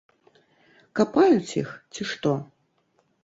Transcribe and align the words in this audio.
Капаюць 0.99 1.55
іх, 1.61 1.69
ці 1.97 2.01
што? 2.13 2.31